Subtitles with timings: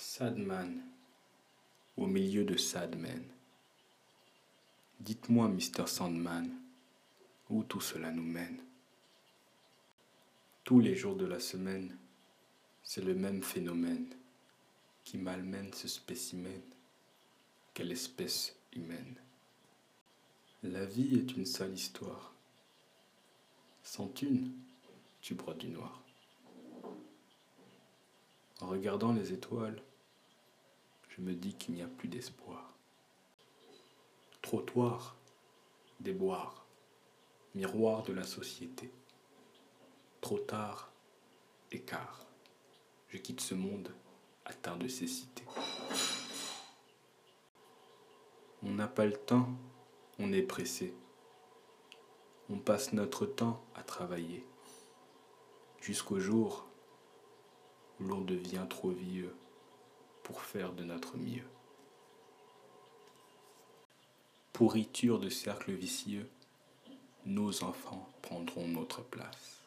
[0.00, 0.80] Sadman,
[1.96, 3.24] au milieu de Sadman.
[5.00, 5.88] Dites-moi, Mr.
[5.88, 6.48] Sandman,
[7.50, 8.58] où tout cela nous mène.
[10.62, 11.98] Tous les jours de la semaine,
[12.84, 14.06] c'est le même phénomène
[15.02, 16.62] qui malmène ce spécimen
[17.74, 19.16] qu'est l'espèce humaine.
[20.62, 22.32] La vie est une sale histoire.
[23.82, 24.52] Sans une,
[25.20, 26.07] tu broies du noir.
[28.60, 29.80] En regardant les étoiles,
[31.08, 32.74] je me dis qu'il n'y a plus d'espoir.
[34.42, 35.16] Trottoir,
[36.00, 36.66] déboire,
[37.54, 38.90] miroir de la société.
[40.20, 40.92] Trop tard,
[41.70, 42.26] écart.
[43.08, 43.94] Je quitte ce monde
[44.44, 45.44] atteint de cécité.
[48.62, 49.48] On n'a pas le temps,
[50.18, 50.94] on est pressé.
[52.50, 54.44] On passe notre temps à travailler
[55.80, 56.67] jusqu'au jour
[58.00, 59.34] l'on devient trop vieux
[60.22, 61.46] pour faire de notre mieux.
[64.52, 66.28] Pourriture de cercle vicieux,
[67.24, 69.62] nos enfants prendront notre place.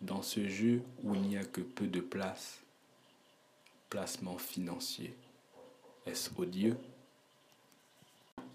[0.00, 2.60] Dans ce jeu où il n'y a que peu de place,
[3.90, 5.14] placement financier,
[6.06, 6.78] est-ce odieux?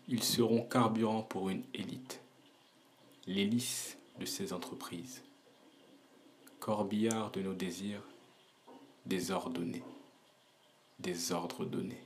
[0.08, 2.20] Ils seront carburant pour une élite,
[3.28, 5.22] l'hélice de ces entreprises,
[6.66, 8.02] corbillard de nos désirs
[9.06, 9.84] désordonnés,
[10.98, 12.04] des ordres donnés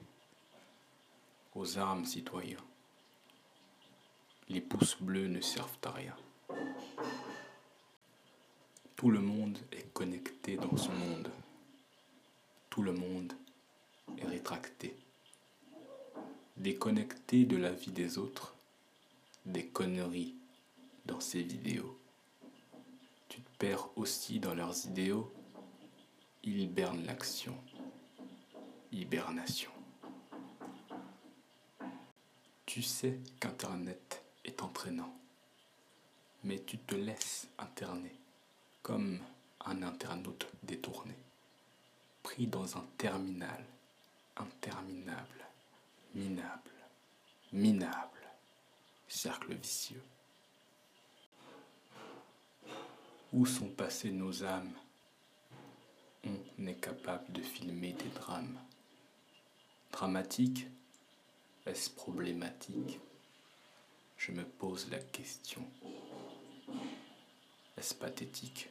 [1.55, 2.65] aux armes citoyens.
[4.49, 6.15] Les pouces bleus ne servent à rien.
[8.97, 11.31] Tout le monde est connecté dans ce monde.
[12.69, 13.31] Tout le monde
[14.17, 14.93] est rétracté.
[16.57, 18.53] Déconnecté de la vie des autres,
[19.45, 20.35] des conneries
[21.05, 21.97] dans ces vidéos.
[23.59, 25.33] Perds aussi dans leurs idéaux.
[26.43, 27.61] Ils hibernent l'action.
[28.93, 29.71] Hibernation.
[32.65, 35.13] Tu sais qu'Internet est entraînant,
[36.45, 38.15] mais tu te laisses interner
[38.81, 39.19] comme
[39.65, 41.15] un internaute détourné,
[42.23, 43.65] pris dans un terminal
[44.37, 45.45] interminable,
[46.15, 46.71] minable,
[47.51, 48.29] minable,
[49.09, 50.03] cercle vicieux.
[53.39, 54.73] Où sont passées nos âmes?
[56.25, 58.59] On est capable de filmer des drames.
[59.93, 60.67] Dramatique?
[61.65, 62.99] Est-ce problématique?
[64.17, 65.65] Je me pose la question.
[67.77, 68.67] Est-ce pathétique?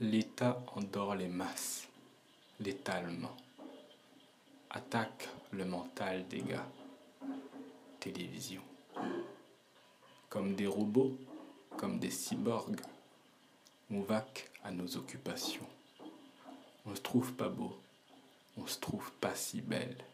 [0.00, 1.88] L'État endort les masses,
[2.58, 3.36] létalement.
[4.70, 6.72] Attaque le mental des gars.
[7.98, 8.62] Télévision.
[10.30, 11.18] Comme des robots,
[11.76, 12.80] comme des cyborgs,
[13.90, 15.66] on vaque à nos occupations.
[16.86, 17.78] On se trouve pas beau,
[18.56, 20.04] on se trouve pas si belle.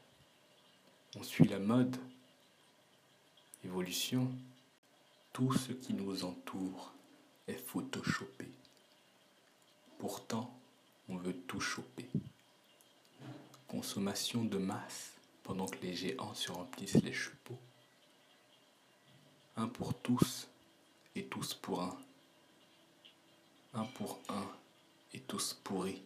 [1.14, 1.96] On suit la mode,
[3.64, 4.30] évolution,
[5.32, 6.92] tout ce qui nous entoure
[7.46, 8.48] est photoshopé.
[9.98, 10.58] Pourtant,
[11.08, 12.08] on veut tout choper.
[13.68, 15.12] Consommation de masse
[15.42, 17.58] pendant que les géants se remplissent les chevaux.
[19.56, 20.48] Un pour tous
[21.14, 21.96] et tous pour un.
[23.76, 24.50] Un pour un
[25.12, 26.02] et tous pourris.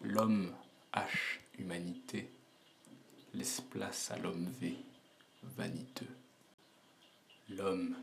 [0.00, 0.50] L'homme
[0.94, 2.30] H humanité
[3.34, 4.78] laisse place à l'homme V
[5.42, 6.08] vaniteux.
[7.50, 7.96] L'homme,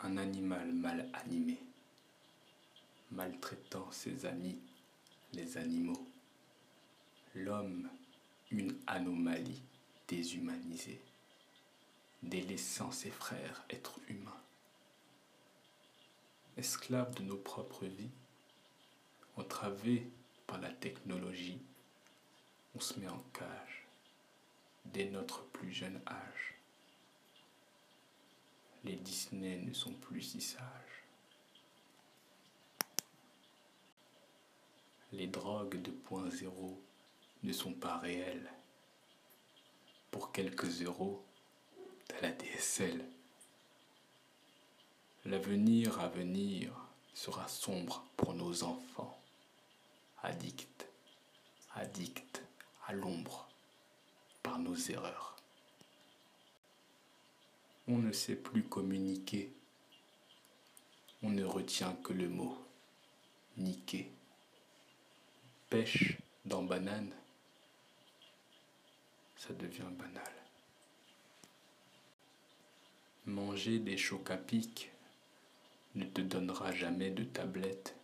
[0.00, 1.58] un animal mal animé,
[3.12, 4.60] maltraitant ses amis,
[5.32, 6.06] les animaux.
[7.34, 7.88] L'homme,
[8.50, 9.62] une anomalie
[10.06, 11.00] déshumanisée,
[12.22, 14.42] délaissant ses frères êtres humains.
[16.58, 18.10] Esclaves de nos propres vies,
[19.36, 20.10] entravés
[20.48, 21.62] par la technologie,
[22.74, 23.86] on se met en cage
[24.86, 26.58] dès notre plus jeune âge.
[28.82, 31.04] Les Disney ne sont plus si sages.
[35.12, 36.82] Les drogues de point zéro
[37.44, 38.50] ne sont pas réelles.
[40.10, 41.24] Pour quelques euros,
[42.08, 43.08] t'as la DSL.
[45.24, 46.72] L'avenir à venir
[47.12, 49.20] sera sombre pour nos enfants,
[50.22, 50.86] addicts,
[51.74, 52.42] addicts
[52.86, 53.48] à l'ombre
[54.42, 55.36] par nos erreurs.
[57.88, 59.52] On ne sait plus communiquer.
[61.22, 62.56] On ne retient que le mot
[63.56, 64.10] niquer.
[65.68, 67.12] Pêche dans banane,
[69.36, 70.32] ça devient banal.
[73.26, 74.90] Manger des chocs à pic
[75.98, 77.96] ne te donnera jamais de tablette.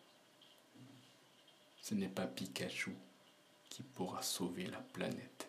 [1.80, 2.96] ce n'est pas Pikachu
[3.70, 5.48] qui pourra sauver la planète.